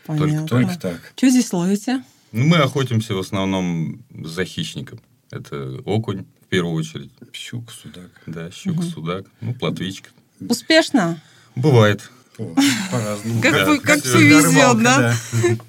Понятно. 0.05 0.47
Только 0.47 0.77
так. 0.79 0.99
Что 1.15 1.29
здесь 1.29 1.51
ловите? 1.51 2.03
Ну, 2.31 2.45
мы 2.45 2.57
охотимся 2.57 3.15
в 3.15 3.19
основном 3.19 4.03
за 4.11 4.45
хищником. 4.45 4.99
Это 5.31 5.79
окунь, 5.85 6.25
в 6.41 6.47
первую 6.47 6.75
очередь. 6.75 7.11
Щука, 7.33 7.73
судак. 7.73 8.11
Да, 8.27 8.51
щука, 8.51 8.83
судак, 8.83 9.25
ну, 9.41 9.53
плотвичка. 9.55 10.09
Успешно? 10.47 11.19
Бывает. 11.55 12.11
По-разному. 12.37 13.41
Как, 13.41 13.53
Да, 13.53 13.77
как 13.79 14.03
повезет, 14.03 14.83
да? 14.83 15.15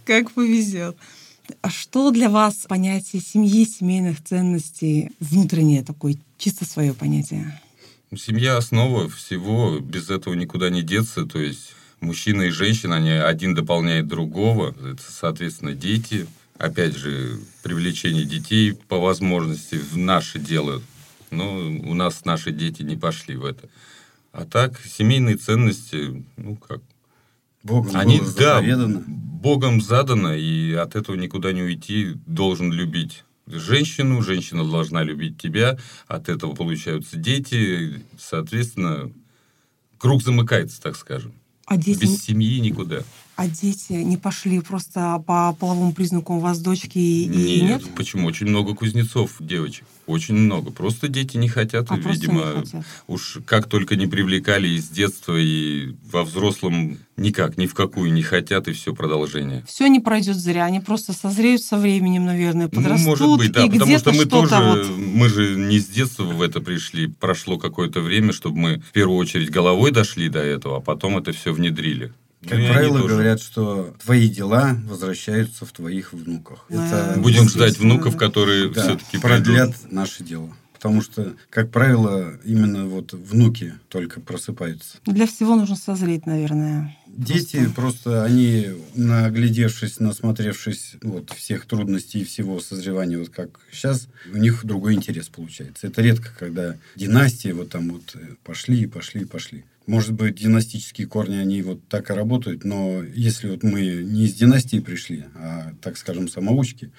Как 0.05 0.33
повезет. 0.33 0.97
А 1.62 1.71
что 1.71 2.11
для 2.11 2.29
вас 2.29 2.67
понятие 2.69 3.23
семьи, 3.23 3.65
семейных 3.65 4.23
ценностей, 4.23 5.11
внутреннее 5.21 5.83
такое, 5.83 6.17
чисто 6.38 6.65
свое 6.65 6.95
понятие? 6.95 7.61
Семья 8.17 8.57
основа 8.57 9.09
всего, 9.09 9.79
без 9.81 10.11
этого 10.11 10.35
никуда 10.35 10.71
не 10.71 10.83
деться. 10.83 11.26
То 11.26 11.41
есть 11.41 11.73
мужчина 12.00 12.43
и 12.43 12.50
женщина, 12.50 12.97
они 12.97 13.11
один 13.11 13.55
дополняет 13.55 14.07
другого. 14.07 14.71
Это, 14.71 15.03
соответственно, 15.09 15.75
дети. 15.75 16.26
Опять 16.59 16.97
же, 16.97 17.38
привлечение 17.62 18.25
детей 18.25 18.73
по 18.73 18.99
возможности 18.99 19.75
в 19.75 19.97
наше 19.97 20.38
дело. 20.38 20.83
Но 21.31 21.59
у 21.59 21.95
нас 21.95 22.25
наши 22.25 22.53
дети 22.53 22.83
не 22.83 22.97
пошли 22.97 23.37
в 23.37 23.45
это. 23.45 23.69
А 24.33 24.45
так, 24.45 24.81
семейные 24.87 25.37
ценности, 25.37 26.25
ну 26.37 26.57
как, 26.57 26.81
Богом 27.67 27.97
Они, 27.97 28.19
было 28.21 28.33
да, 28.33 28.55
заповедано. 28.55 29.05
Богом 29.07 29.81
задано, 29.81 30.35
и 30.35 30.73
от 30.73 30.95
этого 30.97 31.17
никуда 31.17 31.53
не 31.53 31.63
уйти. 31.63 32.15
Должен 32.27 32.73
любить 32.73 33.25
женщину, 33.47 34.23
женщина 34.23 34.69
должна 34.69 35.03
любить 35.03 35.41
тебя. 35.41 35.79
От 36.07 36.29
этого 36.29 36.55
получаются 36.55 37.17
дети. 37.17 38.03
Соответственно, 38.19 39.11
круг 39.99 40.23
замыкается, 40.23 40.81
так 40.81 40.97
скажем. 40.97 41.33
А 41.67 41.77
дети, 41.77 42.03
Без 42.03 42.23
семьи 42.23 42.61
никуда. 42.61 43.03
А 43.37 43.49
дети 43.49 43.93
не 43.93 44.16
пошли 44.16 44.61
просто 44.61 45.23
по 45.26 45.52
половому 45.52 45.93
признаку 45.93 46.37
у 46.37 46.38
вас 46.38 46.59
дочки 46.59 46.99
и 46.99 47.25
и 47.25 47.61
нет? 47.61 47.83
Почему? 47.95 48.26
Очень 48.26 48.47
много 48.47 48.75
кузнецов, 48.75 49.37
девочек. 49.40 49.85
Очень 50.07 50.37
много. 50.37 50.71
Просто 50.71 51.09
дети 51.09 51.37
не 51.37 51.49
хотят, 51.49 51.87
А 51.90 51.97
видимо. 51.97 52.35
не 52.35 52.61
хотят. 52.61 52.85
Уж 53.07 53.38
как 53.45 53.69
только 53.69 53.97
не 53.97 54.07
привлекали 54.07 54.69
из 54.69 54.88
детства, 54.88 55.37
и 55.37 55.95
во 56.11 56.25
взрослом 56.25 56.99
никак, 57.19 57.59
ни 57.59 57.66
в 57.66 57.75
какую 57.75 58.11
не 58.12 58.23
хотят, 58.23 58.69
и 58.69 58.73
все 58.73 58.95
продолжение. 58.95 59.64
Все 59.66 59.88
не 59.88 60.00
пройдет 60.00 60.37
зря, 60.37 60.64
они 60.64 60.81
просто 60.81 61.12
созреют 61.12 61.62
со 61.62 61.76
временем, 61.76 62.25
наверное, 62.25 62.71
Ну, 62.73 62.81
подрастут, 62.81 63.07
может 63.07 63.38
быть, 63.38 63.52
да, 63.52 63.64
и 63.66 63.71
потому 63.71 63.99
что 63.99 64.12
мы 64.12 64.21
что-то 64.25 64.49
тоже, 64.49 64.88
вот... 64.88 64.97
мы 64.97 65.28
же 65.28 65.57
не 65.57 65.78
с 65.78 65.87
детства 65.87 66.25
в 66.25 66.40
это 66.40 66.61
пришли, 66.61 67.09
прошло 67.09 67.59
какое-то 67.59 68.00
время, 68.00 68.33
чтобы 68.33 68.57
мы 68.59 68.78
в 68.81 68.93
первую 68.93 69.19
очередь 69.19 69.50
головой 69.50 69.90
дошли 69.90 70.28
до 70.28 70.40
этого, 70.40 70.78
а 70.78 70.81
потом 70.81 71.19
это 71.19 71.33
все 71.33 71.52
внедрили. 71.52 72.12
Как 72.49 72.59
и 72.59 72.67
правило, 72.67 73.07
говорят, 73.07 73.41
что 73.41 73.95
твои 74.03 74.29
дела 74.29 74.76
возвращаются 74.87 75.65
в 75.67 75.73
твоих 75.73 76.12
внуках. 76.12 76.65
Это 76.69 77.15
Будем 77.19 77.49
ждать 77.49 77.79
внуков, 77.79 78.17
которые 78.17 78.71
да, 78.71 78.83
все-таки 78.83 79.19
продлят 79.19 79.75
наше 79.91 80.25
дело. 80.25 80.55
Потому 80.76 81.00
что, 81.00 81.35
как 81.49 81.71
правило, 81.71 82.35
именно 82.45 82.87
вот 82.87 83.15
внуки 83.15 83.75
только 83.88 84.21
просыпаются. 84.21 84.99
Для 85.07 85.26
всего 85.26 85.57
нужно 85.57 85.75
созреть, 85.75 86.26
наверное. 86.26 86.95
Дети 87.07 87.67
просто, 87.75 88.25
они, 88.25 88.69
наглядевшись, 88.95 90.00
насмотревшись 90.00 90.97
вот, 91.03 91.31
всех 91.31 91.65
трудностей 91.65 92.21
и 92.21 92.25
всего 92.25 92.61
созревания, 92.61 93.19
вот 93.19 93.31
как 93.31 93.59
сейчас, 93.73 94.07
у 94.31 94.37
них 94.37 94.67
другой 94.67 94.95
интерес 94.95 95.29
получается. 95.29 95.87
Это 95.87 96.03
редко, 96.03 96.29
когда 96.38 96.76
династии 96.95 97.53
вот 97.53 97.71
там 97.71 97.91
вот 97.91 98.15
э, 98.15 98.35
пошли, 98.45 98.87
пошли, 98.87 99.25
пошли. 99.25 99.65
Может 99.87 100.12
быть, 100.12 100.35
династические 100.35 101.07
корни, 101.07 101.37
они 101.37 101.62
вот 101.62 101.87
так 101.88 102.11
и 102.11 102.12
работают, 102.12 102.64
но 102.64 103.02
если 103.02 103.49
вот 103.49 103.62
мы 103.62 103.81
не 103.83 104.25
из 104.25 104.35
династии 104.35 104.81
пришли, 104.81 105.26
а, 105.35 105.73
так 105.81 105.97
скажем, 105.97 106.28
самоучки, 106.28 106.90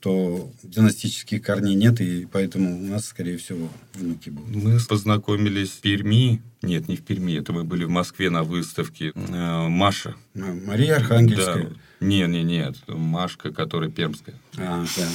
то 0.00 0.50
династических 0.64 1.40
корней 1.40 1.76
нет, 1.76 2.00
и 2.00 2.26
поэтому 2.30 2.76
у 2.76 2.86
нас, 2.86 3.06
скорее 3.06 3.38
всего, 3.38 3.68
внуки 3.94 4.30
будут. 4.30 4.56
Мы 4.56 4.78
познакомились 4.80 5.70
в 5.70 5.80
Перми. 5.80 6.42
Нет, 6.60 6.88
не 6.88 6.96
в 6.96 7.02
Перми, 7.02 7.38
это 7.38 7.52
мы 7.52 7.62
были 7.62 7.84
в 7.84 7.90
Москве 7.90 8.28
на 8.28 8.42
выставке. 8.42 9.12
Э, 9.14 9.68
Маша. 9.68 10.16
Мария 10.34 10.96
Архангельская. 10.96 11.68
Да. 11.68 11.76
Не, 12.02 12.26
не, 12.26 12.42
нет. 12.42 12.76
Машка, 12.88 13.52
которая 13.52 13.88
пермская. 13.88 14.34
А, 14.58 14.84
да. 14.96 15.08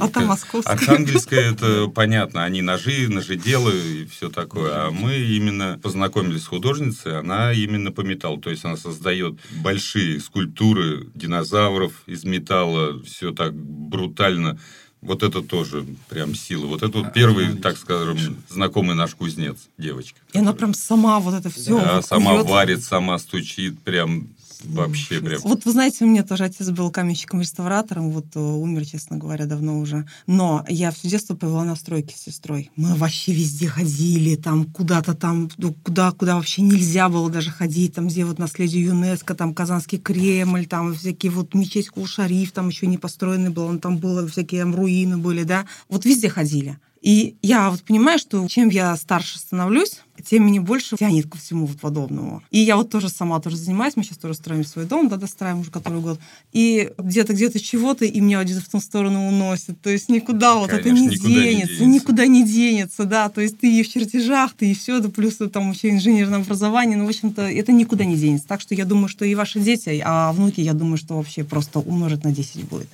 А 0.00 0.08
там 0.08 0.26
московская. 0.26 0.72
Архангельская, 0.72 1.52
это 1.52 1.88
понятно. 1.88 2.44
Они 2.44 2.62
ножи, 2.62 3.08
ножеделы 3.08 3.72
и 3.72 4.06
все 4.06 4.30
такое. 4.30 4.86
А 4.86 4.90
мы 4.90 5.16
именно 5.16 5.80
познакомились 5.82 6.44
с 6.44 6.46
художницей. 6.46 7.18
Она 7.18 7.52
именно 7.52 7.90
по 7.90 8.02
металлу. 8.02 8.38
То 8.38 8.50
есть 8.50 8.64
она 8.64 8.76
создает 8.76 9.38
большие 9.62 10.20
скульптуры 10.20 11.08
динозавров 11.14 12.02
из 12.06 12.24
металла. 12.24 13.02
Все 13.02 13.32
так 13.32 13.54
брутально. 13.54 14.60
Вот 15.02 15.24
это 15.24 15.42
тоже 15.42 15.84
прям 16.08 16.34
сила. 16.34 16.66
Вот 16.66 16.82
это 16.82 16.98
вот 16.98 17.12
первый, 17.12 17.56
так 17.56 17.76
скажем, 17.76 18.42
знакомый 18.48 18.94
наш 18.94 19.14
кузнец, 19.14 19.56
девочка. 19.76 20.20
И 20.32 20.38
она 20.38 20.52
прям 20.52 20.74
сама 20.74 21.18
вот 21.18 21.34
это 21.34 21.50
все. 21.50 21.76
Да, 21.76 22.02
сама 22.02 22.42
варит, 22.44 22.84
сама 22.84 23.18
стучит, 23.18 23.78
прям 23.80 24.28
вообще 24.64 25.20
прям. 25.20 25.40
Вот 25.42 25.64
вы 25.64 25.72
знаете, 25.72 26.04
у 26.04 26.08
меня 26.08 26.22
тоже 26.22 26.44
отец 26.44 26.68
был 26.70 26.90
каменщиком-реставратором, 26.90 28.10
вот 28.10 28.26
э, 28.34 28.40
умер, 28.40 28.86
честно 28.86 29.16
говоря, 29.16 29.46
давно 29.46 29.78
уже. 29.78 30.06
Но 30.26 30.64
я 30.68 30.90
все 30.90 31.08
детство 31.08 31.34
провела 31.34 31.64
на 31.64 31.76
стройке 31.76 32.16
с 32.16 32.22
сестрой. 32.22 32.70
Мы 32.76 32.94
вообще 32.94 33.32
везде 33.32 33.68
ходили, 33.68 34.36
там 34.36 34.64
куда-то 34.66 35.14
там, 35.14 35.50
ну, 35.58 35.74
куда, 35.82 36.12
куда 36.12 36.36
вообще 36.36 36.62
нельзя 36.62 37.08
было 37.08 37.30
даже 37.30 37.50
ходить, 37.50 37.94
там 37.94 38.08
где 38.08 38.24
вот 38.24 38.38
наследие 38.38 38.84
ЮНЕСКо, 38.84 39.34
там 39.34 39.54
Казанский 39.54 39.98
Кремль, 39.98 40.66
там 40.66 40.94
всякие 40.94 41.32
вот 41.32 41.54
мечеть 41.54 41.88
Кул-Шариф, 41.88 42.52
там 42.52 42.68
еще 42.68 42.86
не 42.86 42.98
построенный 42.98 43.50
был, 43.50 43.64
он 43.64 43.78
там 43.78 43.98
было, 43.98 44.26
всякие 44.28 44.62
там 44.62 44.74
руины 44.74 44.91
были, 45.16 45.44
да. 45.44 45.66
Вот 45.88 46.04
везде 46.04 46.28
ходили. 46.28 46.78
И 47.02 47.34
я 47.42 47.68
вот 47.70 47.82
понимаю, 47.82 48.20
что 48.20 48.46
чем 48.46 48.68
я 48.68 48.96
старше 48.96 49.40
становлюсь, 49.40 49.98
тем 50.24 50.44
мне 50.44 50.60
больше 50.60 50.96
тянет 50.96 51.28
ко 51.28 51.36
всему 51.36 51.66
вот 51.66 51.80
подобному. 51.80 52.44
И 52.52 52.60
я 52.60 52.76
вот 52.76 52.90
тоже 52.90 53.08
сама 53.08 53.40
тоже 53.40 53.56
занимаюсь, 53.56 53.96
мы 53.96 54.04
сейчас 54.04 54.18
тоже 54.18 54.34
строим 54.34 54.64
свой 54.64 54.84
дом, 54.84 55.08
да, 55.08 55.16
достраиваем 55.16 55.62
уже 55.62 55.72
который 55.72 56.00
год. 56.00 56.20
И 56.52 56.92
где-то, 56.96 57.32
где-то 57.32 57.58
чего-то, 57.58 58.04
и 58.04 58.20
меня 58.20 58.44
где-то 58.44 58.60
в 58.60 58.68
ту 58.68 58.80
сторону 58.80 59.26
уносит. 59.26 59.80
То 59.80 59.90
есть 59.90 60.08
никуда 60.08 60.54
вот 60.54 60.70
Конечно, 60.70 60.88
это 60.88 60.96
не 60.96 61.06
никуда 61.06 61.28
не 61.28 61.34
денется, 61.34 61.66
денется. 61.66 61.84
никуда 61.86 62.26
не 62.26 62.44
денется, 62.44 63.04
да. 63.04 63.28
То 63.30 63.40
есть 63.40 63.58
ты 63.58 63.80
и 63.80 63.82
в 63.82 63.88
чертежах, 63.88 64.52
ты 64.54 64.70
и 64.70 64.74
все, 64.74 65.00
да, 65.00 65.08
плюс 65.08 65.38
там 65.52 65.72
еще 65.72 65.90
инженерное 65.90 66.38
образование, 66.38 66.96
ну, 66.96 67.06
в 67.06 67.08
общем-то, 67.08 67.42
это 67.42 67.72
никуда 67.72 68.04
не 68.04 68.14
денется. 68.14 68.46
Так 68.46 68.60
что 68.60 68.76
я 68.76 68.84
думаю, 68.84 69.08
что 69.08 69.24
и 69.24 69.34
ваши 69.34 69.58
дети, 69.58 70.00
а 70.04 70.32
внуки, 70.32 70.60
я 70.60 70.72
думаю, 70.72 70.98
что 70.98 71.16
вообще 71.16 71.42
просто 71.42 71.80
умножить 71.80 72.22
на 72.22 72.30
10 72.30 72.62
будет. 72.68 72.88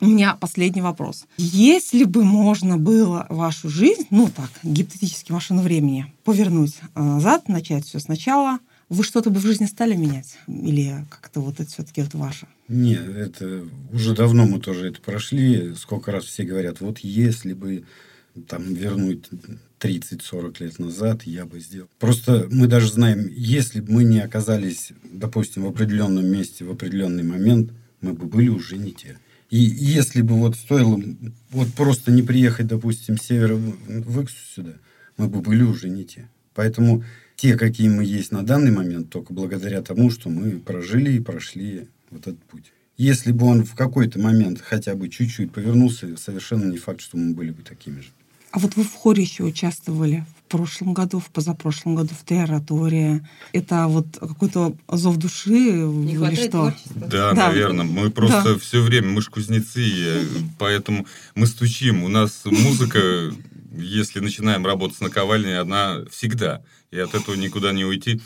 У 0.00 0.06
меня 0.06 0.34
последний 0.34 0.80
вопрос. 0.80 1.26
Если 1.36 2.04
бы 2.04 2.24
можно 2.24 2.78
было 2.78 3.26
вашу 3.28 3.68
жизнь, 3.68 4.06
ну 4.10 4.30
так, 4.34 4.50
гипотетически 4.62 5.30
машину 5.30 5.60
времени, 5.60 6.12
повернуть 6.24 6.76
а, 6.94 7.02
назад, 7.02 7.48
начать 7.48 7.84
все 7.84 7.98
сначала, 7.98 8.60
вы 8.88 9.04
что-то 9.04 9.28
бы 9.28 9.40
в 9.40 9.46
жизни 9.46 9.66
стали 9.66 9.94
менять? 9.94 10.38
Или 10.48 11.04
как-то 11.10 11.40
вот 11.40 11.60
это 11.60 11.70
все-таки 11.70 12.00
вот 12.00 12.14
ваше? 12.14 12.48
Нет, 12.68 13.06
это 13.08 13.64
уже 13.92 14.14
давно 14.14 14.46
мы 14.46 14.58
тоже 14.58 14.88
это 14.88 15.02
прошли. 15.02 15.74
Сколько 15.74 16.12
раз 16.12 16.24
все 16.24 16.44
говорят, 16.44 16.80
вот 16.80 17.00
если 17.00 17.52
бы 17.52 17.84
там 18.48 18.72
вернуть 18.72 19.28
30-40 19.80 20.56
лет 20.60 20.78
назад, 20.78 21.24
я 21.24 21.44
бы 21.44 21.60
сделал. 21.60 21.88
Просто 21.98 22.48
мы 22.50 22.68
даже 22.68 22.90
знаем, 22.90 23.28
если 23.28 23.80
бы 23.80 23.92
мы 23.92 24.04
не 24.04 24.20
оказались, 24.20 24.92
допустим, 25.04 25.64
в 25.64 25.68
определенном 25.68 26.26
месте 26.26 26.64
в 26.64 26.70
определенный 26.70 27.22
момент, 27.22 27.72
мы 28.00 28.14
бы 28.14 28.24
были 28.26 28.48
уже 28.48 28.78
не 28.78 28.92
те. 28.92 29.18
И 29.50 29.58
если 29.58 30.22
бы 30.22 30.34
вот 30.36 30.56
стоило 30.56 31.00
вот 31.50 31.68
просто 31.74 32.12
не 32.12 32.22
приехать, 32.22 32.68
допустим, 32.68 33.18
с 33.18 33.22
севера 33.22 33.56
в 33.56 34.22
Иксу 34.22 34.36
сюда, 34.54 34.74
мы 35.16 35.28
бы 35.28 35.40
были 35.40 35.62
уже 35.62 35.88
не 35.88 36.04
те. 36.04 36.28
Поэтому 36.54 37.04
те, 37.34 37.56
какие 37.56 37.88
мы 37.88 38.04
есть 38.04 38.30
на 38.30 38.44
данный 38.44 38.70
момент, 38.70 39.10
только 39.10 39.32
благодаря 39.32 39.82
тому, 39.82 40.10
что 40.10 40.28
мы 40.30 40.52
прожили 40.60 41.12
и 41.12 41.20
прошли 41.20 41.88
вот 42.10 42.22
этот 42.22 42.42
путь. 42.44 42.72
Если 42.96 43.32
бы 43.32 43.46
он 43.46 43.64
в 43.64 43.74
какой-то 43.74 44.20
момент 44.20 44.60
хотя 44.60 44.94
бы 44.94 45.08
чуть-чуть 45.08 45.52
повернулся, 45.52 46.16
совершенно 46.16 46.70
не 46.70 46.76
факт, 46.78 47.00
что 47.00 47.16
мы 47.16 47.34
были 47.34 47.50
бы 47.50 47.62
такими 47.62 48.00
же. 48.00 48.08
А 48.52 48.58
вот 48.58 48.76
вы 48.76 48.82
в 48.82 48.92
хоре 48.94 49.22
еще 49.22 49.44
участвовали 49.44 50.24
в 50.46 50.50
прошлом 50.50 50.92
году, 50.92 51.20
в 51.20 51.26
позапрошлом 51.30 51.94
году 51.94 52.10
в 52.20 52.24
теоратории. 52.26 53.24
Это 53.52 53.86
вот 53.86 54.06
какой-то 54.18 54.74
зов 54.88 55.16
души 55.16 55.50
Не 55.50 56.12
или 56.12 56.16
хватает 56.18 56.48
что? 56.48 56.74
Да, 56.96 57.32
Да. 57.32 57.46
наверное. 57.48 57.84
Мы 57.84 58.10
просто 58.10 58.54
Да. 58.54 58.58
все 58.58 58.82
время, 58.82 59.08
мы 59.10 59.22
ж 59.22 59.28
кузнецы, 59.28 59.84
э, 59.88 60.24
поэтому 60.58 61.06
мы 61.36 61.46
стучим. 61.46 62.02
У 62.02 62.08
нас 62.08 62.42
музыка, 62.44 63.32
если 63.76 64.18
начинаем 64.18 64.66
работать 64.66 64.98
с 64.98 65.00
наковальней, 65.00 65.56
она 65.58 65.98
всегда. 66.10 66.62
И 66.90 66.98
от 66.98 67.14
этого 67.14 67.36
никуда 67.36 67.70
не 67.72 67.84
уйти. 67.84 68.20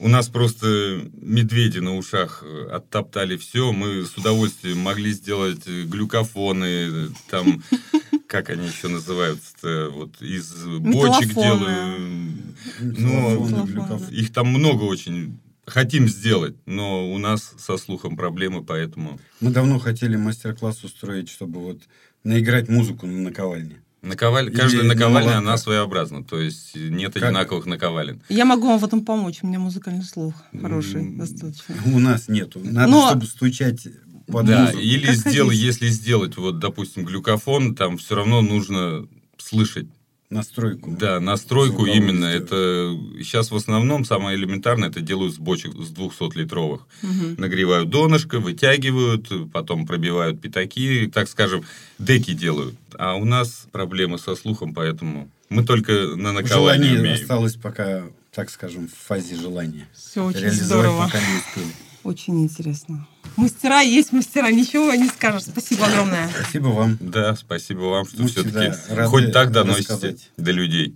У 0.00 0.08
нас 0.08 0.28
просто 0.28 1.02
медведи 1.20 1.80
на 1.80 1.96
ушах 1.96 2.44
э, 2.46 2.68
оттоптали 2.70 3.36
все. 3.36 3.72
Мы 3.72 4.04
с 4.04 4.16
удовольствием 4.16 4.78
могли 4.78 5.10
сделать 5.10 5.66
э, 5.66 5.82
глюкофоны, 5.82 6.64
э, 6.64 7.08
там, 7.28 7.64
как 8.28 8.50
они 8.50 8.68
еще 8.68 8.86
называются, 8.88 9.88
вот 9.90 10.22
из 10.22 10.52
бочек 10.78 11.34
делаю. 11.34 12.32
Ну, 12.80 14.06
их 14.10 14.32
там 14.32 14.48
много 14.48 14.84
очень. 14.84 15.40
Хотим 15.66 16.08
сделать, 16.08 16.56
но 16.64 17.12
у 17.12 17.18
нас 17.18 17.54
со 17.58 17.76
слухом 17.76 18.16
проблемы, 18.16 18.64
поэтому 18.64 19.20
Мы 19.40 19.50
давно 19.50 19.78
хотели 19.78 20.16
мастер-класс 20.16 20.82
устроить, 20.84 21.28
чтобы 21.28 21.60
вот 21.60 21.82
наиграть 22.24 22.68
музыку 22.68 23.06
на 23.06 23.18
наковальне. 23.18 23.82
Наковаль... 24.02 24.50
Каждая 24.52 24.82
на 24.82 24.88
наковальня, 24.94 25.30
молотка. 25.30 25.38
она 25.38 25.56
своеобразна. 25.58 26.24
То 26.24 26.40
есть 26.40 26.74
нет 26.74 27.14
Как? 27.14 27.22
одинаковых 27.24 27.66
наковален. 27.66 28.22
Я 28.28 28.44
могу 28.44 28.66
вам 28.68 28.78
в 28.78 28.84
этом 28.84 29.04
помочь. 29.04 29.38
У 29.42 29.46
меня 29.46 29.58
музыкальный 29.58 30.04
слух 30.04 30.34
хороший, 30.60 31.00
М. 31.00 31.18
достаточно. 31.18 31.74
У 31.86 31.98
нас 31.98 32.28
нету. 32.28 32.60
Надо, 32.62 32.90
Но- 32.90 33.08
чтобы 33.08 33.26
стучать 33.26 33.88
под 34.26 34.46
Да, 34.46 34.60
музыку. 34.62 34.78
или 34.78 35.06
Как 35.06 35.14
сделай, 35.16 35.48
хотите. 35.50 35.66
если 35.66 35.88
сделать, 35.88 36.36
вот, 36.36 36.58
допустим, 36.58 37.04
глюкофон, 37.04 37.74
там 37.74 37.96
все 37.98 38.14
равно 38.14 38.42
нужно 38.42 39.06
слышать. 39.38 39.86
Настройку. 40.30 40.94
Да, 40.98 41.20
настройку 41.20 41.86
именно. 41.86 42.26
Это 42.26 42.94
сейчас 43.18 43.50
в 43.50 43.56
основном 43.56 44.04
самое 44.04 44.36
элементарное 44.36 44.90
это 44.90 45.00
делают 45.00 45.34
с 45.34 45.38
бочек 45.38 45.72
с 45.72 45.90
200-литровых. 45.90 46.80
Мгм. 47.02 47.36
Нагревают 47.38 47.88
донышко, 47.88 48.38
вытягивают, 48.38 49.30
потом 49.52 49.86
пробивают 49.86 50.38
пятаки, 50.40 51.10
так 51.12 51.28
скажем, 51.28 51.64
деки 51.98 52.34
делают. 52.34 52.74
А 52.98 53.14
у 53.14 53.24
нас 53.24 53.66
проблемы 53.72 54.18
со 54.18 54.34
слухом, 54.36 54.74
поэтому 54.74 55.30
мы 55.48 55.64
только 55.64 55.92
на 55.92 56.32
наковальне 56.32 56.84
Желание 56.88 57.00
умеем. 57.00 57.14
осталось 57.22 57.54
пока, 57.54 58.04
так 58.34 58.50
скажем, 58.50 58.88
в 58.88 59.06
фазе 59.06 59.34
желания. 59.34 59.88
Все 59.96 60.22
очень 60.22 60.40
Реализовать 60.40 60.66
здорово. 60.66 61.04
пока 61.06 61.18
не 61.20 61.38
успели. 61.38 61.74
Очень 62.08 62.42
интересно. 62.42 63.06
Мастера 63.36 63.82
есть 63.82 64.12
мастера, 64.14 64.50
ничего 64.50 64.94
не 64.94 65.08
скажешь. 65.08 65.42
Спасибо 65.42 65.84
огромное. 65.84 66.26
Спасибо 66.30 66.68
вам. 66.68 66.96
Да, 67.00 67.36
спасибо 67.36 67.80
вам, 67.80 68.06
что 68.06 68.22
Мы 68.22 68.28
все-таки 68.28 68.72
хоть 69.08 69.30
так 69.30 69.52
доносите 69.52 69.92
рассказать. 69.92 70.30
до 70.38 70.50
людей. 70.52 70.94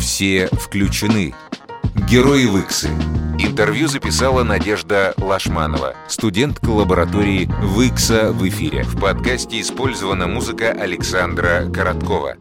Все 0.00 0.48
включены. 0.48 1.32
Герои 2.10 2.46
Выксы. 2.46 2.88
Интервью 3.38 3.86
записала 3.86 4.42
Надежда 4.42 5.14
Лашманова, 5.16 5.94
студентка 6.08 6.70
лаборатории 6.70 7.48
Выкса 7.62 8.32
в 8.32 8.46
эфире. 8.48 8.82
В 8.82 9.00
подкасте 9.00 9.60
использована 9.60 10.26
музыка 10.26 10.72
Александра 10.72 11.70
Короткова. 11.72 12.34